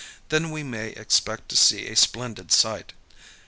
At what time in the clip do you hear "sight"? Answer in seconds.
2.51-2.93